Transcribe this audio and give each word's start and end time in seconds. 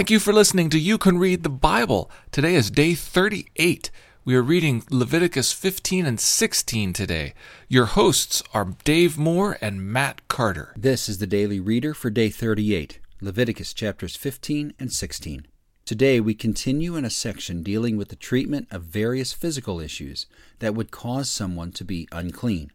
Thank 0.00 0.10
you 0.10 0.18
for 0.18 0.32
listening 0.32 0.70
to 0.70 0.78
You 0.78 0.96
Can 0.96 1.18
Read 1.18 1.42
the 1.42 1.50
Bible. 1.50 2.10
Today 2.32 2.54
is 2.54 2.70
day 2.70 2.94
38. 2.94 3.90
We 4.24 4.34
are 4.34 4.40
reading 4.40 4.82
Leviticus 4.88 5.52
15 5.52 6.06
and 6.06 6.18
16 6.18 6.94
today. 6.94 7.34
Your 7.68 7.84
hosts 7.84 8.42
are 8.54 8.76
Dave 8.84 9.18
Moore 9.18 9.58
and 9.60 9.82
Matt 9.82 10.26
Carter. 10.26 10.72
This 10.74 11.06
is 11.06 11.18
the 11.18 11.26
Daily 11.26 11.60
Reader 11.60 11.92
for 11.92 12.08
day 12.08 12.30
38, 12.30 12.98
Leviticus 13.20 13.74
chapters 13.74 14.16
15 14.16 14.72
and 14.78 14.90
16. 14.90 15.46
Today 15.84 16.18
we 16.18 16.32
continue 16.32 16.96
in 16.96 17.04
a 17.04 17.10
section 17.10 17.62
dealing 17.62 17.98
with 17.98 18.08
the 18.08 18.16
treatment 18.16 18.68
of 18.70 18.84
various 18.84 19.34
physical 19.34 19.80
issues 19.80 20.24
that 20.60 20.74
would 20.74 20.90
cause 20.90 21.30
someone 21.30 21.72
to 21.72 21.84
be 21.84 22.08
unclean. 22.10 22.70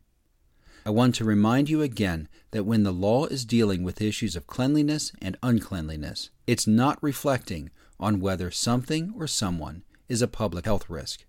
I 0.88 0.92
want 0.92 1.16
to 1.16 1.26
remind 1.26 1.68
you 1.68 1.82
again 1.82 2.30
that 2.52 2.64
when 2.64 2.84
the 2.84 2.94
law 2.94 3.26
is 3.26 3.44
dealing 3.44 3.82
with 3.82 4.04
issues 4.04 4.36
of 4.36 4.46
cleanliness 4.46 5.12
and 5.20 5.36
uncleanliness, 5.42 6.30
it's 6.46 6.68
not 6.68 7.02
reflecting 7.02 7.72
on 8.00 8.20
whether 8.20 8.52
something 8.52 9.12
or 9.18 9.26
someone 9.26 9.84
is 10.08 10.22
a 10.22 10.28
public 10.28 10.66
health 10.66 10.88
risk. 10.88 11.26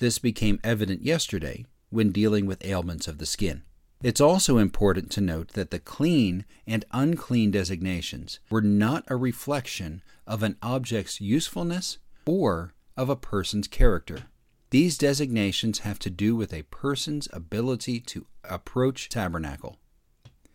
This 0.00 0.18
became 0.18 0.58
evident 0.64 1.02
yesterday 1.02 1.66
when 1.90 2.10
dealing 2.10 2.46
with 2.46 2.64
ailments 2.64 3.06
of 3.06 3.18
the 3.18 3.26
skin. 3.26 3.62
It's 4.02 4.20
also 4.20 4.58
important 4.58 5.08
to 5.12 5.20
note 5.20 5.52
that 5.52 5.70
the 5.70 5.78
clean 5.78 6.44
and 6.66 6.84
unclean 6.90 7.52
designations 7.52 8.40
were 8.50 8.60
not 8.60 9.04
a 9.06 9.14
reflection 9.14 10.02
of 10.26 10.42
an 10.42 10.56
object's 10.62 11.20
usefulness 11.20 11.98
or 12.26 12.74
of 12.96 13.08
a 13.08 13.14
person's 13.14 13.68
character. 13.68 14.24
These 14.70 14.98
designations 14.98 15.78
have 15.80 16.00
to 16.00 16.10
do 16.10 16.34
with 16.34 16.52
a 16.52 16.62
person's 16.64 17.28
ability 17.32 18.00
to 18.00 18.26
approach 18.48 19.08
tabernacle. 19.08 19.78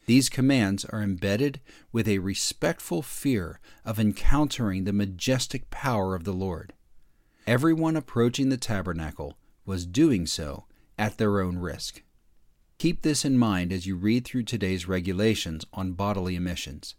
These 0.05 0.29
commands 0.29 0.85
are 0.85 1.03
embedded 1.03 1.61
with 1.91 2.07
a 2.07 2.17
respectful 2.19 3.01
fear 3.01 3.59
of 3.85 3.99
encountering 3.99 4.83
the 4.83 4.93
majestic 4.93 5.69
power 5.69 6.15
of 6.15 6.23
the 6.23 6.33
Lord. 6.33 6.73
Everyone 7.45 7.95
approaching 7.95 8.49
the 8.49 8.57
tabernacle 8.57 9.37
was 9.65 9.85
doing 9.85 10.25
so 10.25 10.65
at 10.97 11.17
their 11.17 11.41
own 11.41 11.57
risk. 11.57 12.01
Keep 12.79 13.01
this 13.01 13.25
in 13.25 13.37
mind 13.37 13.71
as 13.71 13.85
you 13.85 13.95
read 13.95 14.25
through 14.25 14.43
today's 14.43 14.87
regulations 14.87 15.65
on 15.73 15.93
bodily 15.93 16.35
emissions. 16.35 16.95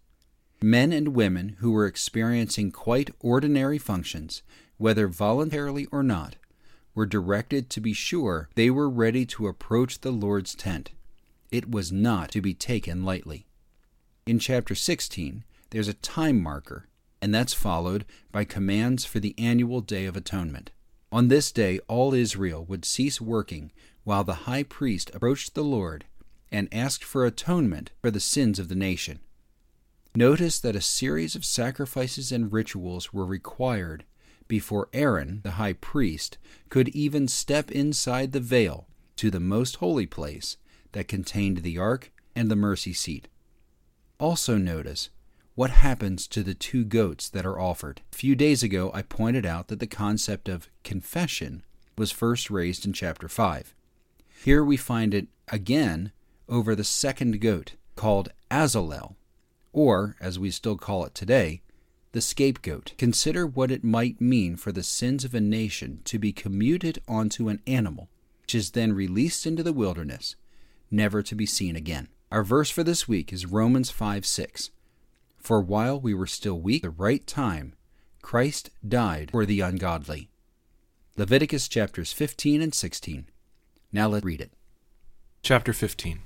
Men 0.63 0.93
and 0.93 1.09
women 1.09 1.57
who 1.61 1.73
were 1.73 1.87
experiencing 1.87 2.71
quite 2.71 3.11
ordinary 3.19 3.79
functions, 3.79 4.43
whether 4.77 5.09
voluntarily 5.09 5.87
or 5.91 6.03
not, 6.03 6.37
were 7.01 7.07
directed 7.07 7.71
to 7.71 7.81
be 7.81 7.95
sure 7.95 8.51
they 8.57 8.69
were 8.69 8.91
ready 8.91 9.25
to 9.25 9.49
approach 9.49 10.03
the 10.03 10.11
Lord's 10.11 10.55
tent. 10.55 10.91
It 11.51 11.71
was 11.71 11.91
not 11.91 12.31
to 12.33 12.43
be 12.43 12.53
taken 12.53 13.07
lightly. 13.07 13.47
In 14.27 14.39
chapter 14.39 14.75
16, 14.75 15.43
there's 15.71 15.89
a 15.89 15.95
time 15.95 16.43
marker, 16.43 16.89
and 17.23 17.35
that's 17.35 17.55
followed 17.55 18.05
by 18.31 18.45
commands 18.45 19.07
for 19.07 19.19
the 19.19 19.35
annual 19.39 19.81
Day 19.81 20.05
of 20.05 20.15
Atonement. 20.15 20.73
On 21.11 21.29
this 21.29 21.51
day, 21.51 21.81
all 21.89 22.13
Israel 22.13 22.67
would 22.67 22.85
cease 22.85 23.19
working 23.19 23.73
while 24.05 24.23
the 24.23 24.45
high 24.45 24.65
priest 24.65 25.11
approached 25.15 25.55
the 25.55 25.65
Lord 25.65 26.05
and 26.53 26.69
asked 26.71 27.03
for 27.03 27.25
atonement 27.25 27.93
for 28.03 28.11
the 28.11 28.21
sins 28.21 28.59
of 28.59 28.69
the 28.69 28.75
nation. 28.75 29.21
Notice 30.15 30.61
that 30.61 30.77
a 30.77 30.83
series 30.83 31.35
of 31.35 31.47
sacrifices 31.47 32.31
and 32.31 32.53
rituals 32.53 33.11
were 33.11 33.25
required 33.25 34.05
before 34.51 34.89
Aaron, 34.93 35.41
the 35.45 35.53
high 35.53 35.73
priest, 35.73 36.37
could 36.69 36.89
even 36.89 37.29
step 37.29 37.71
inside 37.71 38.33
the 38.33 38.41
veil 38.41 38.89
to 39.15 39.31
the 39.31 39.39
most 39.39 39.77
holy 39.77 40.07
place 40.07 40.57
that 40.91 41.07
contained 41.07 41.59
the 41.59 41.79
ark 41.79 42.11
and 42.35 42.51
the 42.51 42.57
mercy 42.57 42.93
seat. 42.93 43.29
Also, 44.19 44.59
notice 44.59 45.09
what 45.55 45.71
happens 45.71 46.27
to 46.27 46.43
the 46.43 46.53
two 46.53 46.85
goats 46.85 47.29
that 47.29 47.47
are 47.47 47.61
offered. 47.61 48.03
A 48.13 48.17
few 48.17 48.35
days 48.35 48.65
ago, 48.65 48.91
I 48.93 49.03
pointed 49.03 49.47
out 49.47 49.69
that 49.69 49.79
the 49.79 49.87
concept 49.87 50.49
of 50.49 50.69
confession 50.83 51.65
was 51.97 52.11
first 52.11 52.51
raised 52.51 52.85
in 52.85 52.93
chapter 52.93 53.29
5. 53.29 53.73
Here 54.43 54.65
we 54.65 54.77
find 54.77 55.15
it 55.15 55.29
again 55.47 56.11
over 56.49 56.75
the 56.75 56.83
second 56.83 57.41
goat, 57.41 57.75
called 57.95 58.31
Azazel, 58.51 59.17
or, 59.73 60.17
as 60.21 60.41
we 60.41 60.51
still 60.51 60.77
call 60.77 61.05
it 61.05 61.15
today, 61.15 61.63
the 62.13 62.21
scapegoat. 62.21 62.93
Consider 62.99 63.47
what 63.47 63.71
it 63.71 63.85
might 63.85 64.21
mean 64.21 64.57
for 64.57 64.73
the 64.73 64.83
sins 64.83 65.25
of 65.25 65.35
a 65.35 65.41
nation 65.41 66.01
to 66.05 66.19
be 66.19 66.33
commuted 66.33 67.01
onto 67.07 67.49
an 67.49 67.61
animal, 67.67 68.09
which 68.43 68.55
is 68.55 68.73
then 68.73 68.93
released 68.93 69.47
into 69.47 69.63
the 69.63 69.73
wilderness, 69.73 70.37
never 70.91 71.23
to 71.23 71.35
be 71.35 71.47
seen 71.47 71.77
again. 71.77 72.09
Our 72.31 72.45
verse 72.45 72.71
for 72.71 72.83
this 72.83 73.09
week 73.09 73.33
is 73.33 73.47
Romans 73.47 73.91
5 73.91 74.25
6. 74.27 74.71
For 75.39 75.61
while 75.61 76.01
we 76.01 76.15
were 76.15 76.27
still 76.27 76.61
weak, 76.61 76.83
the 76.83 76.91
right 76.91 77.27
time, 77.27 77.75
Christ 78.23 78.71
died 78.87 79.31
for 79.31 79.47
the 79.47 79.61
ungodly. 79.61 80.29
Leviticus 81.17 81.69
chapters 81.69 82.13
15 82.13 82.61
and 82.63 82.75
16. 82.75 83.27
Now 83.93 84.09
let's 84.09 84.25
read 84.25 84.41
it. 84.41 84.53
Chapter 85.43 85.73
15 85.73 86.21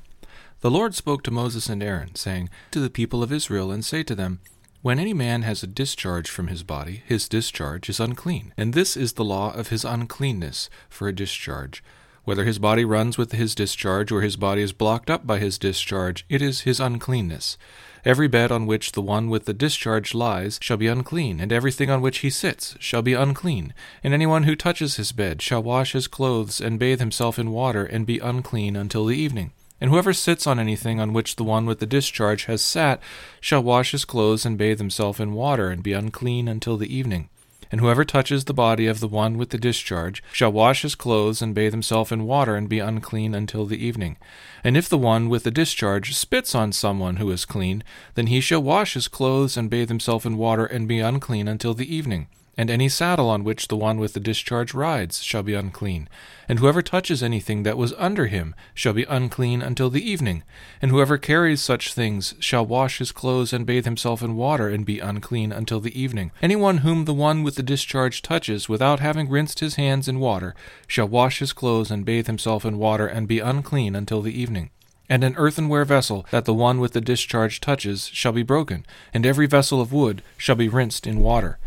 The 0.60 0.70
Lord 0.70 0.94
spoke 0.94 1.22
to 1.22 1.30
Moses 1.30 1.68
and 1.68 1.82
Aaron, 1.82 2.14
saying, 2.14 2.50
To 2.72 2.80
the 2.80 2.90
people 2.90 3.22
of 3.22 3.32
Israel, 3.32 3.70
and 3.70 3.84
say 3.84 4.02
to 4.02 4.14
them, 4.14 4.40
when 4.84 4.98
any 4.98 5.14
man 5.14 5.40
has 5.40 5.62
a 5.62 5.66
discharge 5.66 6.28
from 6.28 6.48
his 6.48 6.62
body, 6.62 7.02
his 7.06 7.26
discharge 7.26 7.88
is 7.88 7.98
unclean. 7.98 8.52
And 8.54 8.74
this 8.74 8.98
is 8.98 9.14
the 9.14 9.24
law 9.24 9.50
of 9.54 9.68
his 9.68 9.82
uncleanness 9.82 10.68
for 10.90 11.08
a 11.08 11.14
discharge. 11.14 11.82
Whether 12.24 12.44
his 12.44 12.58
body 12.58 12.84
runs 12.84 13.16
with 13.16 13.32
his 13.32 13.54
discharge, 13.54 14.12
or 14.12 14.20
his 14.20 14.36
body 14.36 14.60
is 14.60 14.74
blocked 14.74 15.08
up 15.08 15.26
by 15.26 15.38
his 15.38 15.56
discharge, 15.56 16.26
it 16.28 16.42
is 16.42 16.60
his 16.68 16.80
uncleanness. 16.80 17.56
Every 18.04 18.28
bed 18.28 18.52
on 18.52 18.66
which 18.66 18.92
the 18.92 19.00
one 19.00 19.30
with 19.30 19.46
the 19.46 19.54
discharge 19.54 20.12
lies 20.12 20.58
shall 20.60 20.76
be 20.76 20.86
unclean, 20.86 21.40
and 21.40 21.50
everything 21.50 21.88
on 21.88 22.02
which 22.02 22.18
he 22.18 22.28
sits 22.28 22.76
shall 22.78 23.00
be 23.00 23.14
unclean. 23.14 23.72
And 24.02 24.12
anyone 24.12 24.42
who 24.42 24.54
touches 24.54 24.96
his 24.96 25.12
bed 25.12 25.40
shall 25.40 25.62
wash 25.62 25.92
his 25.92 26.08
clothes 26.08 26.60
and 26.60 26.78
bathe 26.78 27.00
himself 27.00 27.38
in 27.38 27.52
water, 27.52 27.86
and 27.86 28.04
be 28.04 28.18
unclean 28.18 28.76
until 28.76 29.06
the 29.06 29.16
evening. 29.16 29.52
And 29.80 29.90
whoever 29.90 30.12
sits 30.12 30.46
on 30.46 30.58
anything 30.58 31.00
on 31.00 31.12
which 31.12 31.36
the 31.36 31.44
one 31.44 31.66
with 31.66 31.80
the 31.80 31.86
discharge 31.86 32.44
has 32.44 32.62
sat 32.62 33.00
shall 33.40 33.62
wash 33.62 33.90
his 33.90 34.04
clothes 34.04 34.46
and 34.46 34.56
bathe 34.56 34.78
himself 34.78 35.20
in 35.20 35.32
water, 35.32 35.70
and 35.70 35.82
be 35.82 35.92
unclean 35.92 36.48
until 36.48 36.76
the 36.76 36.94
evening. 36.94 37.28
And 37.72 37.80
whoever 37.80 38.04
touches 38.04 38.44
the 38.44 38.54
body 38.54 38.86
of 38.86 39.00
the 39.00 39.08
one 39.08 39.36
with 39.36 39.50
the 39.50 39.58
discharge 39.58 40.22
shall 40.32 40.52
wash 40.52 40.82
his 40.82 40.94
clothes 40.94 41.42
and 41.42 41.54
bathe 41.54 41.72
himself 41.72 42.12
in 42.12 42.24
water, 42.24 42.54
and 42.54 42.68
be 42.68 42.78
unclean 42.78 43.34
until 43.34 43.66
the 43.66 43.84
evening. 43.84 44.16
And 44.62 44.76
if 44.76 44.88
the 44.88 44.98
one 44.98 45.28
with 45.28 45.42
the 45.42 45.50
discharge 45.50 46.14
spits 46.14 46.54
on 46.54 46.72
someone 46.72 47.16
who 47.16 47.30
is 47.30 47.44
clean, 47.44 47.82
then 48.14 48.28
he 48.28 48.40
shall 48.40 48.62
wash 48.62 48.94
his 48.94 49.08
clothes 49.08 49.56
and 49.56 49.68
bathe 49.68 49.88
himself 49.88 50.24
in 50.24 50.36
water, 50.36 50.66
and 50.66 50.86
be 50.86 51.00
unclean 51.00 51.48
until 51.48 51.74
the 51.74 51.92
evening 51.92 52.28
and 52.56 52.70
any 52.70 52.88
saddle 52.88 53.28
on 53.28 53.44
which 53.44 53.68
the 53.68 53.76
one 53.76 53.98
with 53.98 54.12
the 54.12 54.20
discharge 54.20 54.74
rides 54.74 55.22
shall 55.22 55.42
be 55.42 55.54
unclean. 55.54 56.08
And 56.48 56.58
whoever 56.58 56.82
touches 56.82 57.22
anything 57.22 57.62
that 57.62 57.76
was 57.76 57.94
under 57.94 58.26
him 58.26 58.54
shall 58.74 58.92
be 58.92 59.04
unclean 59.04 59.62
until 59.62 59.90
the 59.90 60.08
evening. 60.08 60.42
And 60.82 60.90
whoever 60.90 61.18
carries 61.18 61.60
such 61.60 61.94
things 61.94 62.34
shall 62.38 62.66
wash 62.66 62.98
his 62.98 63.12
clothes 63.12 63.52
and 63.52 63.66
bathe 63.66 63.84
himself 63.84 64.22
in 64.22 64.36
water, 64.36 64.68
and 64.68 64.84
be 64.84 65.00
unclean 65.00 65.52
until 65.52 65.80
the 65.80 65.98
evening. 65.98 66.32
Anyone 66.42 66.78
whom 66.78 67.04
the 67.04 67.14
one 67.14 67.42
with 67.42 67.54
the 67.56 67.62
discharge 67.62 68.22
touches 68.22 68.68
without 68.68 69.00
having 69.00 69.28
rinsed 69.28 69.60
his 69.60 69.76
hands 69.76 70.08
in 70.08 70.20
water 70.20 70.54
shall 70.86 71.08
wash 71.08 71.38
his 71.38 71.52
clothes 71.52 71.90
and 71.90 72.04
bathe 72.04 72.26
himself 72.26 72.64
in 72.64 72.78
water, 72.78 73.06
and 73.06 73.28
be 73.28 73.40
unclean 73.40 73.96
until 73.96 74.22
the 74.22 74.38
evening. 74.38 74.70
And 75.08 75.22
an 75.22 75.34
earthenware 75.36 75.84
vessel 75.84 76.24
that 76.30 76.46
the 76.46 76.54
one 76.54 76.80
with 76.80 76.92
the 76.92 77.00
discharge 77.00 77.60
touches 77.60 78.06
shall 78.08 78.32
be 78.32 78.42
broken, 78.42 78.86
and 79.12 79.26
every 79.26 79.46
vessel 79.46 79.80
of 79.80 79.92
wood 79.92 80.22
shall 80.38 80.56
be 80.56 80.68
rinsed 80.68 81.06
in 81.06 81.20
water. 81.20 81.58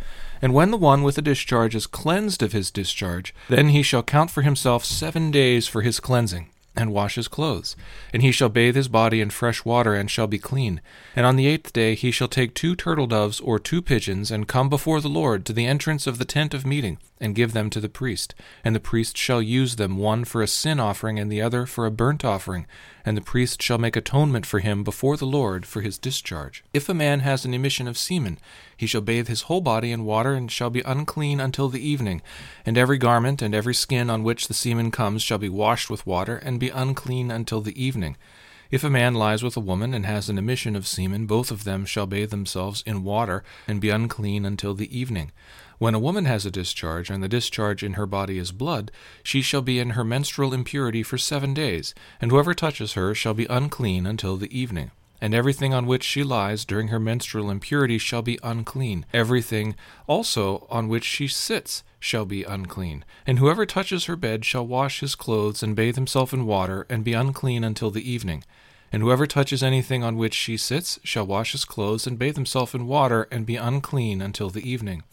And 0.41 0.53
when 0.53 0.71
the 0.71 0.77
one 0.77 1.03
with 1.03 1.15
the 1.15 1.21
discharge 1.21 1.75
is 1.75 1.87
cleansed 1.87 2.43
of 2.43 2.51
his 2.51 2.71
discharge, 2.71 3.33
then 3.49 3.69
he 3.69 3.81
shall 3.81 4.03
count 4.03 4.31
for 4.31 4.41
himself 4.41 4.85
seven 4.85 5.31
days 5.31 5.67
for 5.67 5.81
his 5.81 5.99
cleansing, 5.99 6.49
and 6.77 6.93
wash 6.93 7.15
his 7.15 7.27
clothes. 7.27 7.75
And 8.13 8.21
he 8.21 8.31
shall 8.31 8.49
bathe 8.49 8.75
his 8.75 8.87
body 8.87 9.19
in 9.19 9.31
fresh 9.31 9.65
water, 9.65 9.95
and 9.95 10.09
shall 10.09 10.27
be 10.27 10.37
clean. 10.37 10.79
And 11.15 11.25
on 11.25 11.35
the 11.35 11.47
eighth 11.47 11.73
day 11.73 11.95
he 11.95 12.11
shall 12.11 12.27
take 12.27 12.53
two 12.53 12.75
turtle 12.75 13.07
doves 13.07 13.39
or 13.39 13.59
two 13.59 13.81
pigeons, 13.81 14.31
and 14.31 14.47
come 14.47 14.69
before 14.69 15.01
the 15.01 15.09
Lord 15.09 15.45
to 15.45 15.53
the 15.53 15.65
entrance 15.65 16.07
of 16.07 16.19
the 16.19 16.25
tent 16.25 16.53
of 16.53 16.65
meeting, 16.65 16.99
and 17.19 17.35
give 17.35 17.53
them 17.53 17.69
to 17.71 17.81
the 17.81 17.89
priest. 17.89 18.35
And 18.63 18.75
the 18.75 18.79
priest 18.79 19.17
shall 19.17 19.41
use 19.41 19.75
them, 19.75 19.97
one 19.97 20.23
for 20.23 20.41
a 20.41 20.47
sin 20.47 20.79
offering, 20.79 21.19
and 21.19 21.31
the 21.31 21.41
other 21.41 21.65
for 21.65 21.85
a 21.85 21.91
burnt 21.91 22.23
offering 22.23 22.67
and 23.07 23.15
the 23.15 23.21
priest 23.21 23.61
shall 23.61 23.77
make 23.77 23.95
atonement 23.95 24.45
for 24.45 24.59
him 24.59 24.83
before 24.83 25.15
the 25.15 25.25
Lord 25.25 25.65
for 25.65 25.79
his 25.79 25.97
discharge. 25.97 26.61
If 26.73 26.89
a 26.89 26.93
man 26.93 27.21
has 27.21 27.45
an 27.45 27.53
emission 27.53 27.87
of 27.87 27.97
semen, 27.97 28.37
he 28.75 28.85
shall 28.85 28.99
bathe 28.99 29.29
his 29.29 29.43
whole 29.43 29.61
body 29.61 29.93
in 29.93 30.03
water, 30.03 30.33
and 30.33 30.51
shall 30.51 30.69
be 30.69 30.81
unclean 30.81 31.39
until 31.39 31.69
the 31.69 31.79
evening. 31.79 32.21
And 32.65 32.77
every 32.77 32.97
garment 32.97 33.41
and 33.41 33.55
every 33.55 33.73
skin 33.73 34.09
on 34.09 34.23
which 34.23 34.49
the 34.49 34.53
semen 34.53 34.91
comes 34.91 35.21
shall 35.21 35.37
be 35.37 35.47
washed 35.47 35.89
with 35.89 36.05
water, 36.05 36.35
and 36.35 36.59
be 36.59 36.66
unclean 36.69 37.31
until 37.31 37.61
the 37.61 37.81
evening. 37.81 38.17
If 38.69 38.83
a 38.83 38.89
man 38.89 39.13
lies 39.13 39.43
with 39.43 39.55
a 39.55 39.61
woman 39.61 39.93
and 39.93 40.05
has 40.05 40.27
an 40.27 40.37
emission 40.37 40.75
of 40.75 40.87
semen, 40.87 41.25
both 41.25 41.51
of 41.51 41.63
them 41.63 41.85
shall 41.85 42.05
bathe 42.05 42.31
themselves 42.31 42.83
in 42.85 43.03
water, 43.03 43.43
and 43.67 43.79
be 43.79 43.89
unclean 43.89 44.45
until 44.45 44.73
the 44.73 44.97
evening. 44.97 45.31
When 45.77 45.93
a 45.93 45.99
woman 45.99 46.25
has 46.25 46.45
a 46.45 46.51
discharge, 46.51 47.09
and 47.09 47.23
the 47.23 47.29
discharge 47.29 47.83
in 47.83 47.93
her 47.93 48.05
body 48.05 48.37
is 48.37 48.51
blood, 48.51 48.91
she 49.23 49.41
shall 49.41 49.61
be 49.61 49.79
in 49.79 49.91
her 49.91 50.03
menstrual 50.03 50.53
impurity 50.53 51.03
for 51.03 51.17
seven 51.17 51.53
days, 51.53 51.93
and 52.19 52.29
whoever 52.29 52.53
touches 52.53 52.93
her 52.93 53.15
shall 53.15 53.33
be 53.33 53.45
unclean 53.45 54.05
until 54.05 54.35
the 54.35 54.57
evening. 54.57 54.91
And 55.19 55.33
everything 55.33 55.73
on 55.73 55.87
which 55.87 56.03
she 56.03 56.23
lies 56.23 56.65
during 56.65 56.89
her 56.89 56.99
menstrual 56.99 57.49
impurity 57.49 57.97
shall 57.97 58.21
be 58.21 58.39
unclean. 58.43 59.05
Everything 59.13 59.75
also 60.05 60.67
on 60.69 60.87
which 60.87 61.03
she 61.03 61.27
sits 61.27 61.83
shall 61.99 62.25
be 62.25 62.43
unclean. 62.43 63.03
And 63.25 63.39
whoever 63.39 63.65
touches 63.65 64.05
her 64.05 64.15
bed 64.15 64.45
shall 64.45 64.65
wash 64.65 64.99
his 64.99 65.15
clothes 65.15 65.63
and 65.63 65.75
bathe 65.75 65.95
himself 65.95 66.33
in 66.33 66.45
water, 66.45 66.85
and 66.89 67.03
be 67.03 67.13
unclean 67.13 67.63
until 67.63 67.89
the 67.89 68.09
evening. 68.09 68.43
And 68.91 69.01
whoever 69.01 69.25
touches 69.25 69.63
anything 69.63 70.03
on 70.03 70.17
which 70.17 70.35
she 70.35 70.55
sits 70.55 70.99
shall 71.03 71.25
wash 71.25 71.51
his 71.51 71.65
clothes 71.65 72.05
and 72.05 72.19
bathe 72.19 72.35
himself 72.35 72.75
in 72.75 72.87
water, 72.87 73.27
and 73.31 73.45
be 73.45 73.55
unclean 73.55 74.21
until 74.21 74.49
the 74.49 74.69
evening 74.69 75.03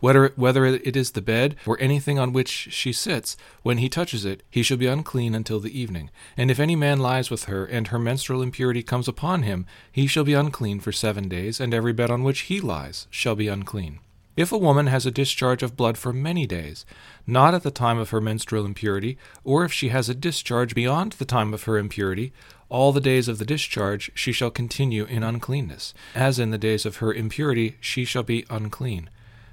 whether, 0.00 0.32
whether 0.36 0.66
it 0.66 0.96
is 0.96 1.12
the 1.12 1.22
bed 1.22 1.56
or 1.64 1.80
anything 1.80 2.18
on 2.18 2.32
which 2.32 2.48
she 2.48 2.92
sits, 2.92 3.36
when 3.62 3.78
he 3.78 3.88
touches 3.88 4.24
it, 4.24 4.42
he 4.50 4.62
shall 4.62 4.76
be 4.76 4.86
unclean 4.86 5.34
until 5.34 5.60
the 5.60 5.78
evening. 5.78 6.10
And 6.36 6.50
if 6.50 6.58
any 6.58 6.76
man 6.76 6.98
lies 6.98 7.30
with 7.30 7.44
her, 7.44 7.64
and 7.64 7.88
her 7.88 7.98
menstrual 7.98 8.42
impurity 8.42 8.82
comes 8.82 9.08
upon 9.08 9.42
him, 9.42 9.66
he 9.92 10.06
shall 10.06 10.24
be 10.24 10.34
unclean 10.34 10.80
for 10.80 10.92
seven 10.92 11.28
days, 11.28 11.60
and 11.60 11.72
every 11.72 11.92
bed 11.92 12.10
on 12.10 12.24
which 12.24 12.40
he 12.40 12.60
lies 12.60 13.06
shall 13.10 13.34
be 13.34 13.48
unclean. 13.48 14.00
If 14.36 14.52
a 14.52 14.58
woman 14.58 14.86
has 14.86 15.04
a 15.04 15.10
discharge 15.10 15.62
of 15.62 15.76
blood 15.76 15.98
for 15.98 16.12
many 16.12 16.46
days, 16.46 16.86
not 17.26 17.52
at 17.52 17.62
the 17.62 17.70
time 17.70 17.98
of 17.98 18.10
her 18.10 18.20
menstrual 18.20 18.64
impurity, 18.64 19.18
or 19.44 19.64
if 19.64 19.72
she 19.72 19.88
has 19.88 20.08
a 20.08 20.14
discharge 20.14 20.74
beyond 20.74 21.12
the 21.12 21.24
time 21.24 21.52
of 21.52 21.64
her 21.64 21.76
impurity, 21.76 22.32
all 22.70 22.92
the 22.92 23.00
days 23.00 23.28
of 23.28 23.38
the 23.38 23.44
discharge 23.44 24.10
she 24.14 24.32
shall 24.32 24.50
continue 24.50 25.04
in 25.04 25.22
uncleanness. 25.22 25.92
As 26.14 26.38
in 26.38 26.50
the 26.50 26.58
days 26.58 26.86
of 26.86 26.96
her 26.96 27.12
impurity 27.12 27.76
she 27.80 28.04
shall 28.04 28.22
be 28.22 28.46
unclean. 28.48 29.10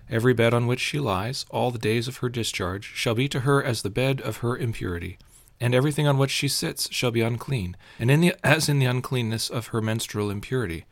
Every 0.10 0.34
bed 0.34 0.54
on 0.54 0.68
which 0.68 0.80
she 0.80 1.00
lies, 1.00 1.46
all 1.50 1.72
the 1.72 1.78
days 1.78 2.08
of 2.08 2.18
her 2.18 2.30
discharge, 2.30 2.86
shall 2.96 3.16
be 3.16 3.28
to 3.30 3.42
her 3.42 3.64
as 3.64 3.82
the 3.82 3.90
bed 3.90 4.22
of 4.22 4.38
her 4.38 4.58
impurity, 4.58 5.18
and 5.60 5.76
everything 5.76 6.08
on 6.08 6.18
which 6.18 6.32
she 6.32 6.48
sits 6.48 6.90
shall 6.92 7.12
be 7.12 7.22
unclean, 7.22 7.76
and 8.00 8.10
in 8.10 8.22
the, 8.22 8.36
as 8.44 8.70
in 8.70 8.80
the 8.80 8.86
uncleanness 8.86 9.50
of 9.50 9.68
her 9.68 9.82
menstrual 9.82 10.30
impurity. 10.30 10.86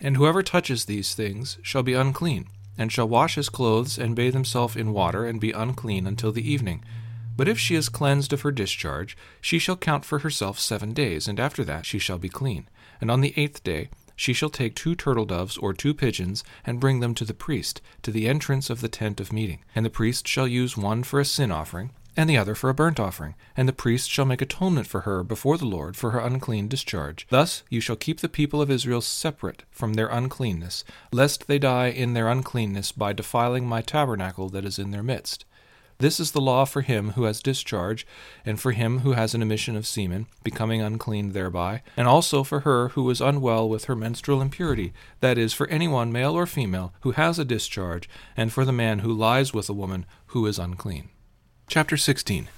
And 0.00 0.16
whoever 0.16 0.42
touches 0.42 0.84
these 0.84 1.14
things 1.14 1.58
shall 1.62 1.82
be 1.82 1.94
unclean, 1.94 2.46
and 2.76 2.90
shall 2.90 3.08
wash 3.08 3.36
his 3.36 3.48
clothes, 3.48 3.98
and 3.98 4.16
bathe 4.16 4.34
himself 4.34 4.76
in 4.76 4.92
water, 4.92 5.24
and 5.26 5.40
be 5.40 5.52
unclean 5.52 6.06
until 6.06 6.32
the 6.32 6.50
evening. 6.50 6.84
But 7.36 7.48
if 7.48 7.58
she 7.58 7.74
is 7.74 7.88
cleansed 7.88 8.32
of 8.32 8.40
her 8.42 8.50
discharge, 8.50 9.16
she 9.40 9.58
shall 9.58 9.76
count 9.76 10.04
for 10.04 10.20
herself 10.20 10.58
seven 10.58 10.92
days, 10.92 11.28
and 11.28 11.38
after 11.38 11.64
that 11.64 11.86
she 11.86 11.98
shall 11.98 12.18
be 12.18 12.28
clean. 12.28 12.68
And 13.00 13.10
on 13.10 13.20
the 13.20 13.34
eighth 13.36 13.62
day 13.62 13.90
she 14.16 14.32
shall 14.32 14.50
take 14.50 14.74
two 14.74 14.94
turtle 14.94 15.26
doves 15.26 15.56
or 15.58 15.72
two 15.72 15.94
pigeons, 15.94 16.42
and 16.64 16.80
bring 16.80 17.00
them 17.00 17.14
to 17.14 17.24
the 17.24 17.34
priest, 17.34 17.80
to 18.02 18.10
the 18.10 18.26
entrance 18.26 18.70
of 18.70 18.80
the 18.80 18.88
tent 18.88 19.20
of 19.20 19.32
meeting. 19.32 19.62
And 19.74 19.86
the 19.86 19.90
priest 19.90 20.26
shall 20.26 20.48
use 20.48 20.76
one 20.76 21.02
for 21.02 21.20
a 21.20 21.24
sin 21.24 21.52
offering, 21.52 21.90
and 22.16 22.30
the 22.30 22.38
other 22.38 22.54
for 22.54 22.70
a 22.70 22.74
burnt 22.74 22.98
offering. 22.98 23.34
And 23.56 23.68
the 23.68 23.74
priest 23.74 24.10
shall 24.10 24.24
make 24.24 24.40
atonement 24.40 24.86
for 24.86 25.02
her 25.02 25.22
before 25.22 25.58
the 25.58 25.66
Lord 25.66 25.96
for 25.96 26.12
her 26.12 26.18
unclean 26.18 26.66
discharge. 26.66 27.26
Thus 27.28 27.62
you 27.68 27.80
shall 27.80 27.96
keep 27.96 28.20
the 28.20 28.28
people 28.28 28.62
of 28.62 28.70
Israel 28.70 29.02
separate 29.02 29.64
from 29.70 29.94
their 29.94 30.08
uncleanness, 30.08 30.82
lest 31.12 31.46
they 31.46 31.58
die 31.58 31.88
in 31.88 32.14
their 32.14 32.28
uncleanness 32.28 32.90
by 32.90 33.12
defiling 33.12 33.66
my 33.66 33.82
tabernacle 33.82 34.48
that 34.48 34.64
is 34.64 34.78
in 34.78 34.92
their 34.92 35.02
midst. 35.02 35.44
This 35.98 36.20
is 36.20 36.32
the 36.32 36.42
law 36.42 36.66
for 36.66 36.82
him 36.82 37.12
who 37.12 37.24
has 37.24 37.40
discharge, 37.40 38.06
and 38.44 38.60
for 38.60 38.72
him 38.72 38.98
who 38.98 39.12
has 39.12 39.34
an 39.34 39.40
emission 39.40 39.76
of 39.76 39.86
semen, 39.86 40.26
becoming 40.44 40.82
unclean 40.82 41.32
thereby, 41.32 41.82
and 41.96 42.06
also 42.06 42.42
for 42.42 42.60
her 42.60 42.88
who 42.90 43.08
is 43.08 43.22
unwell 43.22 43.66
with 43.66 43.86
her 43.86 43.96
menstrual 43.96 44.42
impurity, 44.42 44.92
that 45.20 45.38
is, 45.38 45.54
for 45.54 45.66
anyone, 45.68 46.12
male 46.12 46.36
or 46.36 46.46
female, 46.46 46.92
who 47.00 47.12
has 47.12 47.38
a 47.38 47.46
discharge, 47.46 48.10
and 48.36 48.52
for 48.52 48.66
the 48.66 48.72
man 48.72 48.98
who 48.98 49.12
lies 49.12 49.54
with 49.54 49.70
a 49.70 49.74
woman 49.74 50.04
who 50.26 50.44
is 50.46 50.58
unclean. 50.58 51.08
Chapter 51.66 51.96
16 51.96 52.48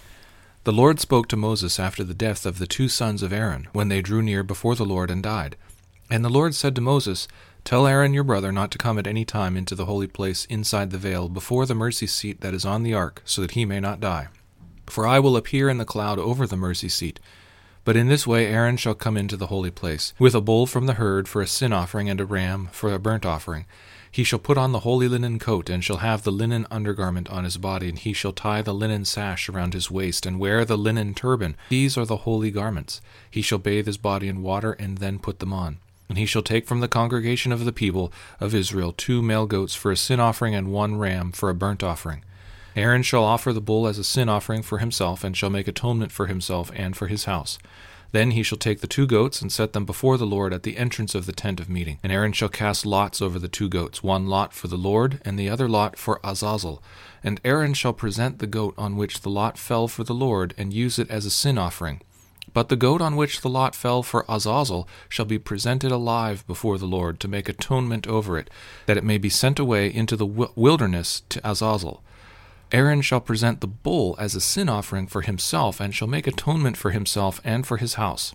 The 0.65 0.73
Lord 0.73 0.99
spoke 0.99 1.29
to 1.29 1.37
Moses 1.37 1.79
after 1.79 2.03
the 2.03 2.15
death 2.15 2.45
of 2.45 2.59
the 2.59 2.67
two 2.67 2.89
sons 2.89 3.23
of 3.23 3.33
Aaron, 3.33 3.69
when 3.73 3.89
they 3.89 4.03
drew 4.03 4.21
near 4.21 4.43
before 4.43 4.75
the 4.75 4.85
Lord 4.85 5.13
and 5.13 5.23
died. 5.23 5.57
And 6.11 6.25
the 6.25 6.31
Lord 6.31 6.55
said 6.55 6.75
to 6.75 6.81
Moses, 6.81 7.29
Tell 7.65 7.87
Aaron 7.87 8.15
your 8.15 8.25
brother 8.25 8.51
not 8.51 8.71
to 8.71 8.79
come 8.79 8.99
at 8.99 9.07
any 9.07 9.25
time 9.25 9.57
into 9.57 9.75
the 9.75 9.85
holy 9.85 10.07
place 10.07 10.47
inside 10.47 10.91
the 10.91 10.99
veil 10.99 11.29
before 11.29 11.67
the 11.67 11.75
mercy 11.75 12.07
seat 12.07 12.41
that 12.41 12.55
is 12.55 12.65
on 12.65 12.83
the 12.83 12.95
ark, 12.95 13.23
so 13.25 13.43
that 13.43 13.51
he 13.51 13.65
may 13.65 13.81
not 13.81 14.01
die. 14.01 14.29
For 14.87 15.07
I 15.07 15.19
will 15.19 15.37
appear 15.37 15.69
in 15.69 15.79
the 15.79 15.85
cloud 15.85 16.19
over 16.19 16.47
the 16.47 16.57
mercy 16.57 16.89
seat. 16.89 17.21
But 17.85 17.97
in 17.97 18.09
this 18.09 18.27
way 18.27 18.47
Aaron 18.47 18.77
shall 18.77 18.95
come 18.95 19.17
into 19.17 19.37
the 19.37 19.49
holy 19.49 19.71
place, 19.71 20.15
with 20.19 20.35
a 20.35 20.41
bull 20.41 20.67
from 20.67 20.87
the 20.87 20.95
herd 20.95 21.29
for 21.29 21.43
a 21.43 21.47
sin 21.47 21.73
offering 21.73 22.09
and 22.09 22.21
a 22.21 22.27
ram 22.27 22.69
for 22.73 22.93
a 22.93 22.99
burnt 22.99 23.27
offering. 23.27 23.67
He 24.11 24.25
shall 24.25 24.39
put 24.39 24.57
on 24.57 24.73
the 24.73 24.81
holy 24.81 25.09
linen 25.09 25.39
coat, 25.39 25.69
and 25.69 25.85
shall 25.85 25.99
have 25.99 26.23
the 26.23 26.33
linen 26.33 26.67
undergarment 26.71 27.29
on 27.29 27.45
his 27.45 27.59
body, 27.59 27.91
and 27.91 27.99
he 27.99 28.13
shall 28.13 28.33
tie 28.33 28.63
the 28.63 28.75
linen 28.75 29.05
sash 29.05 29.49
around 29.49 29.75
his 29.75 29.91
waist, 29.91 30.25
and 30.25 30.41
wear 30.41 30.65
the 30.65 30.79
linen 30.79 31.15
turban. 31.15 31.57
These 31.69 31.99
are 31.99 32.07
the 32.07 32.19
holy 32.19 32.51
garments. 32.51 33.01
He 33.31 33.43
shall 33.43 33.59
bathe 33.59 33.87
his 33.87 33.99
body 33.99 34.29
in 34.29 34.43
water, 34.43 34.73
and 34.73 34.99
then 34.99 35.19
put 35.19 35.41
them 35.41 35.53
on. 35.53 35.79
And 36.09 36.19
he 36.19 36.27
shall 36.27 36.43
take 36.43 36.67
from 36.67 36.81
the 36.81 36.89
congregation 36.89 37.53
of 37.53 37.65
the 37.65 37.73
people 37.73 38.13
of 38.41 38.55
Israel 38.55 38.93
two 38.93 39.23
male 39.23 39.47
goats 39.47 39.75
for 39.75 39.91
a 39.91 39.97
sin 39.97 40.21
offering 40.21 40.55
and 40.55 40.73
one 40.73 40.97
ram 40.97 41.33
for 41.33 41.51
a 41.51 41.55
burnt 41.55 41.83
offering. 41.83 42.25
Aaron 42.77 43.03
shall 43.03 43.25
offer 43.25 43.53
the 43.53 43.61
bull 43.61 43.87
as 43.87 43.99
a 43.99 44.05
sin 44.05 44.29
offering 44.29 44.63
for 44.63 44.79
himself, 44.79 45.25
and 45.25 45.37
shall 45.37 45.51
make 45.51 45.67
atonement 45.67 46.13
for 46.13 46.27
himself 46.27 46.71
and 46.77 46.97
for 46.97 47.09
his 47.09 47.25
house. 47.25 47.59
Then 48.13 48.31
he 48.31 48.43
shall 48.43 48.57
take 48.57 48.81
the 48.81 48.87
two 48.87 49.07
goats 49.07 49.43
and 49.43 49.53
set 49.53 49.73
them 49.75 49.85
before 49.85 50.17
the 50.17 50.27
Lord 50.27 50.55
at 50.55 50.63
the 50.63 50.79
entrance 50.79 51.15
of 51.15 51.27
the 51.27 51.33
tent 51.33 51.61
of 51.61 51.69
meeting. 51.69 51.99
And 52.03 52.11
Aaron 52.11 52.33
shall 52.33 52.49
cast 52.49 52.87
lots 52.87 53.21
over 53.21 53.39
the 53.39 53.49
two 53.49 53.69
goats, 53.69 54.03
one 54.03 54.27
lot 54.27 54.55
for 54.55 54.69
the 54.69 54.79
Lord, 54.79 55.21
and 55.25 55.39
the 55.39 55.51
other 55.51 55.69
lot 55.69 55.99
for 55.99 56.21
Azazel. 56.25 56.83
And 57.23 57.41
Aaron 57.45 57.75
shall 57.75 57.93
present 57.93 58.39
the 58.39 58.47
goat 58.47 58.75
on 58.79 58.97
which 58.97 59.21
the 59.21 59.29
lot 59.29 59.59
fell 59.59 59.89
for 59.89 60.05
the 60.05 60.15
Lord, 60.15 60.55
and 60.57 60.73
use 60.73 60.99
it 60.99 61.11
as 61.11 61.27
a 61.27 61.31
sin 61.31 61.59
offering. 61.59 62.01
But 62.59 62.71
the 62.71 62.75
goat 62.75 63.01
on 63.01 63.15
which 63.15 63.43
the 63.43 63.49
lot 63.49 63.77
fell 63.77 64.03
for 64.03 64.25
Azazel 64.29 64.89
shall 65.09 65.27
be 65.27 65.39
presented 65.39 65.93
alive 65.93 66.45
before 66.49 66.77
the 66.77 66.89
Lord 66.89 67.21
to 67.21 67.29
make 67.29 67.49
atonement 67.49 68.09
over 68.09 68.37
it, 68.37 68.51
that 68.87 68.97
it 68.97 69.05
may 69.05 69.17
be 69.17 69.29
sent 69.29 69.61
away 69.61 69.95
into 69.95 70.17
the 70.17 70.27
wilderness 70.27 71.23
to 71.29 71.41
Azazel. 71.49 72.03
Aaron 72.73 73.01
shall 73.01 73.21
present 73.21 73.61
the 73.61 73.69
bull 73.69 74.17
as 74.19 74.35
a 74.35 74.41
sin 74.41 74.69
offering 74.69 75.07
for 75.07 75.21
himself, 75.21 75.79
and 75.79 75.95
shall 75.95 76.09
make 76.09 76.27
atonement 76.27 76.77
for 76.77 76.91
himself 76.91 77.41
and 77.45 77.65
for 77.65 77.77
his 77.77 77.95
house. 77.95 78.35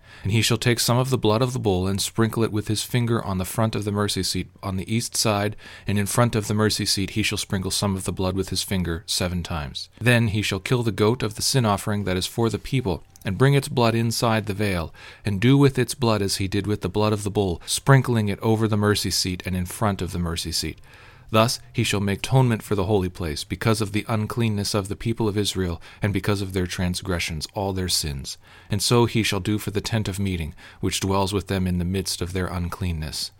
And 0.23 0.31
he 0.31 0.41
shall 0.41 0.57
take 0.57 0.79
some 0.79 0.97
of 0.97 1.09
the 1.09 1.17
blood 1.17 1.41
of 1.41 1.53
the 1.53 1.59
bull 1.59 1.87
and 1.87 2.01
sprinkle 2.01 2.43
it 2.43 2.51
with 2.51 2.67
his 2.67 2.83
finger 2.83 3.23
on 3.23 3.37
the 3.37 3.45
front 3.45 3.75
of 3.75 3.85
the 3.85 3.91
mercy 3.91 4.23
seat 4.23 4.49
on 4.61 4.77
the 4.77 4.93
east 4.93 5.15
side, 5.15 5.55
and 5.87 5.97
in 5.97 6.05
front 6.05 6.35
of 6.35 6.47
the 6.47 6.53
mercy 6.53 6.85
seat 6.85 7.11
he 7.11 7.23
shall 7.23 7.37
sprinkle 7.37 7.71
some 7.71 7.95
of 7.95 8.03
the 8.03 8.11
blood 8.11 8.35
with 8.35 8.49
his 8.49 8.63
finger 8.63 9.03
seven 9.05 9.43
times. 9.43 9.89
Then 9.99 10.27
he 10.27 10.41
shall 10.41 10.59
kill 10.59 10.83
the 10.83 10.91
goat 10.91 11.23
of 11.23 11.35
the 11.35 11.41
sin 11.41 11.65
offering 11.65 12.03
that 12.03 12.17
is 12.17 12.27
for 12.27 12.49
the 12.49 12.59
people, 12.59 13.03
and 13.23 13.37
bring 13.37 13.53
its 13.53 13.67
blood 13.67 13.95
inside 13.95 14.45
the 14.45 14.53
veil, 14.53 14.93
and 15.25 15.39
do 15.39 15.57
with 15.57 15.77
its 15.79 15.95
blood 15.95 16.21
as 16.21 16.37
he 16.37 16.47
did 16.47 16.67
with 16.67 16.81
the 16.81 16.89
blood 16.89 17.13
of 17.13 17.23
the 17.23 17.31
bull, 17.31 17.61
sprinkling 17.65 18.29
it 18.29 18.39
over 18.39 18.67
the 18.67 18.77
mercy 18.77 19.11
seat 19.11 19.43
and 19.45 19.55
in 19.55 19.65
front 19.65 20.01
of 20.01 20.11
the 20.11 20.19
mercy 20.19 20.51
seat. 20.51 20.79
Thus 21.31 21.59
he 21.73 21.83
shall 21.83 22.01
make 22.01 22.19
atonement 22.19 22.61
for 22.61 22.75
the 22.75 22.85
holy 22.85 23.09
place, 23.09 23.43
because 23.43 23.81
of 23.81 23.93
the 23.93 24.05
uncleanness 24.07 24.73
of 24.73 24.89
the 24.89 24.95
people 24.95 25.27
of 25.27 25.37
Israel, 25.37 25.81
and 26.01 26.13
because 26.13 26.41
of 26.41 26.53
their 26.53 26.67
transgressions, 26.67 27.47
all 27.53 27.73
their 27.73 27.89
sins. 27.89 28.37
And 28.69 28.83
so 28.83 29.05
he 29.05 29.23
shall 29.23 29.39
do 29.39 29.57
for 29.57 29.71
the 29.71 29.81
tent 29.81 30.07
of 30.07 30.19
meeting, 30.19 30.53
which 30.81 30.99
dwells 30.99 31.33
with 31.33 31.47
them 31.47 31.65
in 31.65 31.79
the 31.79 31.85
midst 31.85 32.21
of 32.21 32.33
their 32.33 32.47
uncleanness. 32.47 33.31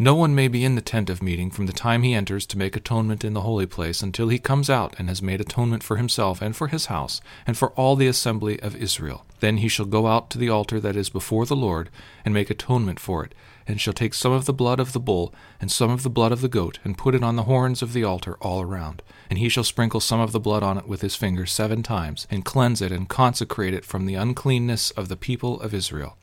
No 0.00 0.14
one 0.14 0.32
may 0.32 0.46
be 0.46 0.64
in 0.64 0.76
the 0.76 0.80
tent 0.80 1.10
of 1.10 1.24
meeting 1.24 1.50
from 1.50 1.66
the 1.66 1.72
time 1.72 2.04
he 2.04 2.14
enters 2.14 2.46
to 2.46 2.58
make 2.58 2.76
atonement 2.76 3.24
in 3.24 3.34
the 3.34 3.40
holy 3.40 3.66
place 3.66 4.00
until 4.00 4.28
he 4.28 4.38
comes 4.38 4.70
out 4.70 4.94
and 4.96 5.08
has 5.08 5.20
made 5.20 5.40
atonement 5.40 5.82
for 5.82 5.96
himself 5.96 6.40
and 6.40 6.54
for 6.54 6.68
his 6.68 6.86
house 6.86 7.20
and 7.48 7.58
for 7.58 7.70
all 7.70 7.96
the 7.96 8.06
assembly 8.06 8.60
of 8.60 8.76
Israel. 8.76 9.26
Then 9.40 9.56
he 9.56 9.66
shall 9.66 9.86
go 9.86 10.06
out 10.06 10.30
to 10.30 10.38
the 10.38 10.50
altar 10.50 10.78
that 10.78 10.94
is 10.94 11.10
before 11.10 11.46
the 11.46 11.56
Lord 11.56 11.90
and 12.24 12.32
make 12.32 12.48
atonement 12.48 13.00
for 13.00 13.24
it, 13.24 13.34
and 13.68 13.80
shall 13.80 13.92
take 13.92 14.14
some 14.14 14.32
of 14.32 14.46
the 14.46 14.52
blood 14.52 14.80
of 14.80 14.92
the 14.92 14.98
bull 14.98 15.32
and 15.60 15.70
some 15.70 15.90
of 15.90 16.02
the 16.02 16.10
blood 16.10 16.32
of 16.32 16.40
the 16.40 16.48
goat 16.48 16.78
and 16.82 16.98
put 16.98 17.14
it 17.14 17.22
on 17.22 17.36
the 17.36 17.44
horns 17.44 17.82
of 17.82 17.92
the 17.92 18.02
altar 18.02 18.36
all 18.40 18.62
around. 18.62 19.02
And 19.28 19.38
he 19.38 19.48
shall 19.48 19.62
sprinkle 19.62 20.00
some 20.00 20.20
of 20.20 20.32
the 20.32 20.40
blood 20.40 20.62
on 20.62 20.78
it 20.78 20.88
with 20.88 21.02
his 21.02 21.14
finger 21.14 21.44
seven 21.44 21.82
times, 21.82 22.26
and 22.30 22.44
cleanse 22.44 22.80
it 22.80 22.90
and 22.90 23.08
consecrate 23.08 23.74
it 23.74 23.84
from 23.84 24.06
the 24.06 24.14
uncleanness 24.14 24.90
of 24.92 25.08
the 25.08 25.16
people 25.16 25.60
of 25.60 25.74
Israel. 25.74 26.16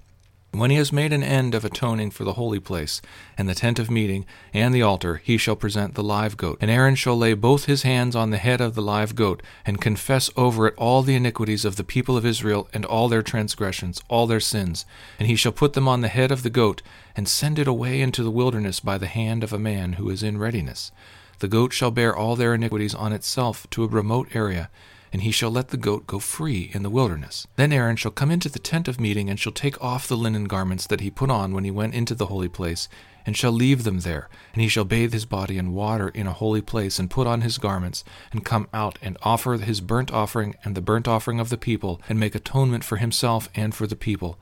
When 0.57 0.71
he 0.71 0.77
has 0.77 0.93
made 0.93 1.11
an 1.11 1.21
end 1.21 1.53
of 1.53 1.65
atoning 1.65 2.11
for 2.11 2.23
the 2.23 2.33
holy 2.33 2.61
place, 2.61 3.01
and 3.37 3.49
the 3.49 3.53
tent 3.53 3.77
of 3.77 3.91
meeting, 3.91 4.25
and 4.53 4.73
the 4.73 4.81
altar, 4.81 5.17
he 5.17 5.37
shall 5.37 5.57
present 5.57 5.95
the 5.95 6.03
live 6.03 6.37
goat. 6.37 6.57
And 6.61 6.71
Aaron 6.71 6.95
shall 6.95 7.17
lay 7.17 7.33
both 7.33 7.65
his 7.65 7.81
hands 7.81 8.15
on 8.15 8.29
the 8.29 8.37
head 8.37 8.61
of 8.61 8.73
the 8.73 8.81
live 8.81 9.15
goat, 9.15 9.43
and 9.65 9.81
confess 9.81 10.29
over 10.37 10.67
it 10.67 10.73
all 10.77 11.01
the 11.01 11.15
iniquities 11.15 11.65
of 11.65 11.75
the 11.75 11.83
people 11.83 12.15
of 12.15 12.25
Israel, 12.25 12.69
and 12.73 12.85
all 12.85 13.09
their 13.09 13.21
transgressions, 13.21 14.01
all 14.07 14.27
their 14.27 14.39
sins. 14.39 14.85
And 15.19 15.27
he 15.27 15.35
shall 15.35 15.51
put 15.51 15.73
them 15.73 15.89
on 15.89 15.99
the 15.99 16.07
head 16.07 16.31
of 16.31 16.41
the 16.41 16.49
goat, 16.49 16.81
and 17.17 17.27
send 17.27 17.59
it 17.59 17.67
away 17.67 17.99
into 17.99 18.23
the 18.23 18.31
wilderness 18.31 18.79
by 18.79 18.97
the 18.97 19.07
hand 19.07 19.43
of 19.43 19.51
a 19.51 19.59
man 19.59 19.93
who 19.93 20.09
is 20.09 20.23
in 20.23 20.37
readiness. 20.37 20.91
The 21.39 21.49
goat 21.49 21.73
shall 21.73 21.91
bear 21.91 22.15
all 22.15 22.37
their 22.37 22.53
iniquities 22.53 22.95
on 22.95 23.11
itself 23.11 23.67
to 23.71 23.83
a 23.83 23.87
remote 23.87 24.33
area, 24.33 24.69
and 25.15 25.21
he 25.21 25.31
shall 25.31 25.49
let 25.49 25.69
the 25.69 25.77
goat 25.77 26.05
go 26.07 26.19
free 26.19 26.69
in 26.73 26.83
the 26.83 26.89
wilderness. 26.89 27.47
Then 27.55 27.71
Aaron 27.71 27.95
shall 27.95 28.11
come 28.11 28.29
into 28.29 28.49
the 28.49 28.59
tent 28.59 28.89
of 28.89 28.99
meeting, 28.99 29.29
and 29.29 29.39
shall 29.39 29.53
take 29.53 29.81
off 29.81 30.09
the 30.09 30.17
linen 30.17 30.43
garments 30.43 30.85
that 30.87 30.99
he 30.99 31.09
put 31.09 31.31
on 31.31 31.53
when 31.53 31.63
he 31.63 31.71
went 31.71 31.93
into 31.93 32.13
the 32.13 32.25
holy 32.25 32.49
place, 32.49 32.89
and 33.25 33.37
shall 33.37 33.53
leave 33.53 33.85
them 33.85 34.01
there. 34.01 34.27
And 34.51 34.61
he 34.61 34.67
shall 34.67 34.83
bathe 34.83 35.13
his 35.13 35.23
body 35.23 35.57
in 35.57 35.73
water 35.73 36.09
in 36.09 36.27
a 36.27 36.33
holy 36.33 36.59
place, 36.59 36.99
and 36.99 37.09
put 37.09 37.27
on 37.27 37.43
his 37.43 37.57
garments, 37.57 38.03
and 38.33 38.43
come 38.43 38.67
out, 38.73 38.99
and 39.01 39.17
offer 39.21 39.53
his 39.53 39.79
burnt 39.79 40.11
offering 40.11 40.55
and 40.65 40.75
the 40.75 40.81
burnt 40.81 41.07
offering 41.07 41.39
of 41.39 41.47
the 41.47 41.57
people, 41.57 42.01
and 42.09 42.19
make 42.19 42.35
atonement 42.35 42.83
for 42.83 42.97
himself 42.97 43.47
and 43.55 43.73
for 43.73 43.87
the 43.87 43.95
people. 43.95 44.37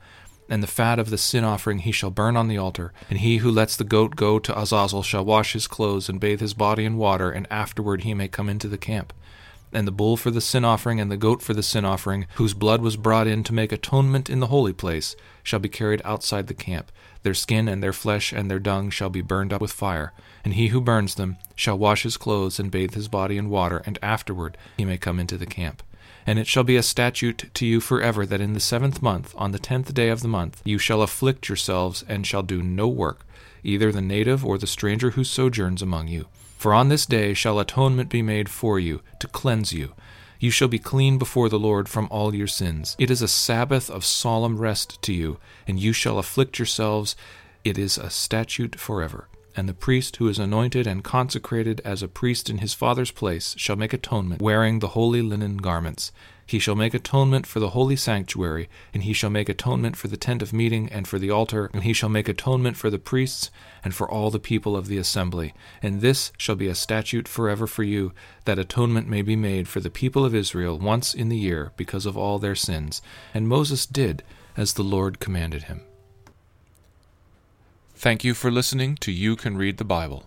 And 0.48 0.60
the 0.60 0.66
fat 0.66 0.98
of 0.98 1.08
the 1.08 1.18
sin 1.18 1.44
offering 1.44 1.78
he 1.78 1.92
shall 1.92 2.10
burn 2.10 2.36
on 2.36 2.48
the 2.48 2.58
altar. 2.58 2.92
And 3.08 3.20
he 3.20 3.36
who 3.36 3.50
lets 3.52 3.76
the 3.76 3.84
goat 3.84 4.16
go 4.16 4.40
to 4.40 4.60
Azazel 4.60 5.04
shall 5.04 5.24
wash 5.24 5.52
his 5.52 5.68
clothes, 5.68 6.08
and 6.08 6.18
bathe 6.18 6.40
his 6.40 6.52
body 6.52 6.84
in 6.84 6.96
water, 6.96 7.30
and 7.30 7.46
afterward 7.48 8.02
he 8.02 8.12
may 8.12 8.26
come 8.26 8.48
into 8.48 8.66
the 8.66 8.76
camp 8.76 9.12
and 9.74 9.86
the 9.86 9.92
bull 9.92 10.16
for 10.16 10.30
the 10.30 10.40
sin 10.40 10.64
offering, 10.64 11.00
and 11.00 11.10
the 11.10 11.16
goat 11.16 11.42
for 11.42 11.54
the 11.54 11.62
sin 11.62 11.84
offering, 11.84 12.26
whose 12.34 12.54
blood 12.54 12.80
was 12.80 12.96
brought 12.96 13.26
in 13.26 13.42
to 13.44 13.52
make 13.52 13.72
atonement 13.72 14.30
in 14.30 14.40
the 14.40 14.46
holy 14.46 14.72
place, 14.72 15.16
shall 15.42 15.60
be 15.60 15.68
carried 15.68 16.00
outside 16.04 16.46
the 16.46 16.54
camp. 16.54 16.90
Their 17.22 17.34
skin 17.34 17.68
and 17.68 17.82
their 17.82 17.92
flesh 17.92 18.32
and 18.32 18.50
their 18.50 18.58
dung 18.58 18.90
shall 18.90 19.10
be 19.10 19.22
burned 19.22 19.52
up 19.52 19.60
with 19.60 19.72
fire. 19.72 20.12
And 20.44 20.54
he 20.54 20.68
who 20.68 20.80
burns 20.80 21.14
them 21.14 21.38
shall 21.54 21.78
wash 21.78 22.02
his 22.02 22.16
clothes 22.16 22.58
and 22.58 22.70
bathe 22.70 22.94
his 22.94 23.08
body 23.08 23.36
in 23.38 23.50
water, 23.50 23.82
and 23.86 23.98
afterward 24.02 24.58
he 24.76 24.84
may 24.84 24.98
come 24.98 25.18
into 25.18 25.38
the 25.38 25.46
camp. 25.46 25.82
And 26.26 26.38
it 26.38 26.46
shall 26.46 26.64
be 26.64 26.76
a 26.76 26.82
statute 26.82 27.50
to 27.54 27.66
you 27.66 27.80
forever 27.80 28.24
that 28.26 28.40
in 28.40 28.52
the 28.52 28.60
seventh 28.60 29.02
month, 29.02 29.34
on 29.36 29.52
the 29.52 29.58
tenth 29.58 29.92
day 29.92 30.08
of 30.08 30.20
the 30.20 30.28
month, 30.28 30.62
you 30.64 30.78
shall 30.78 31.02
afflict 31.02 31.48
yourselves, 31.48 32.04
and 32.08 32.26
shall 32.26 32.42
do 32.42 32.62
no 32.62 32.88
work, 32.88 33.26
either 33.62 33.90
the 33.92 34.00
native 34.00 34.44
or 34.44 34.56
the 34.56 34.66
stranger 34.66 35.10
who 35.10 35.24
sojourns 35.24 35.82
among 35.82 36.08
you 36.08 36.26
for 36.64 36.72
on 36.72 36.88
this 36.88 37.04
day 37.04 37.34
shall 37.34 37.58
atonement 37.58 38.08
be 38.08 38.22
made 38.22 38.48
for 38.48 38.80
you, 38.80 39.02
to 39.18 39.28
cleanse 39.28 39.74
you. 39.74 39.92
You 40.40 40.50
shall 40.50 40.66
be 40.66 40.78
clean 40.78 41.18
before 41.18 41.50
the 41.50 41.58
Lord 41.58 41.90
from 41.90 42.08
all 42.10 42.34
your 42.34 42.46
sins. 42.46 42.96
It 42.98 43.10
is 43.10 43.20
a 43.20 43.28
Sabbath 43.28 43.90
of 43.90 44.02
solemn 44.02 44.56
rest 44.56 45.02
to 45.02 45.12
you, 45.12 45.36
and 45.68 45.78
you 45.78 45.92
shall 45.92 46.18
afflict 46.18 46.58
yourselves. 46.58 47.16
It 47.64 47.76
is 47.76 47.98
a 47.98 48.08
statute 48.08 48.80
forever. 48.80 49.28
And 49.54 49.68
the 49.68 49.74
priest 49.74 50.16
who 50.16 50.26
is 50.26 50.38
anointed 50.38 50.86
and 50.86 51.04
consecrated 51.04 51.82
as 51.84 52.02
a 52.02 52.08
priest 52.08 52.48
in 52.48 52.56
his 52.56 52.72
father's 52.72 53.10
place 53.10 53.54
shall 53.58 53.76
make 53.76 53.92
atonement, 53.92 54.40
wearing 54.40 54.78
the 54.78 54.96
holy 54.96 55.20
linen 55.20 55.58
garments. 55.58 56.12
He 56.46 56.58
shall 56.58 56.74
make 56.74 56.94
atonement 56.94 57.46
for 57.46 57.60
the 57.60 57.70
holy 57.70 57.96
sanctuary, 57.96 58.68
and 58.92 59.02
he 59.02 59.12
shall 59.12 59.30
make 59.30 59.48
atonement 59.48 59.96
for 59.96 60.08
the 60.08 60.16
tent 60.16 60.42
of 60.42 60.52
meeting 60.52 60.88
and 60.90 61.08
for 61.08 61.18
the 61.18 61.30
altar, 61.30 61.70
and 61.72 61.82
he 61.82 61.92
shall 61.92 62.08
make 62.08 62.28
atonement 62.28 62.76
for 62.76 62.90
the 62.90 62.98
priests 62.98 63.50
and 63.82 63.94
for 63.94 64.10
all 64.10 64.30
the 64.30 64.38
people 64.38 64.76
of 64.76 64.86
the 64.86 64.98
assembly. 64.98 65.54
And 65.82 66.00
this 66.00 66.32
shall 66.36 66.56
be 66.56 66.68
a 66.68 66.74
statute 66.74 67.26
forever 67.28 67.66
for 67.66 67.82
you, 67.82 68.12
that 68.44 68.58
atonement 68.58 69.08
may 69.08 69.22
be 69.22 69.36
made 69.36 69.68
for 69.68 69.80
the 69.80 69.90
people 69.90 70.24
of 70.24 70.34
Israel 70.34 70.78
once 70.78 71.14
in 71.14 71.28
the 71.28 71.38
year 71.38 71.72
because 71.76 72.06
of 72.06 72.16
all 72.16 72.38
their 72.38 72.54
sins. 72.54 73.00
And 73.32 73.48
Moses 73.48 73.86
did 73.86 74.22
as 74.56 74.74
the 74.74 74.82
Lord 74.82 75.20
commanded 75.20 75.64
him. 75.64 75.82
Thank 77.94 78.22
you 78.22 78.34
for 78.34 78.50
listening 78.50 78.96
to 78.96 79.10
You 79.10 79.34
Can 79.34 79.56
Read 79.56 79.78
the 79.78 79.84
Bible. 79.84 80.26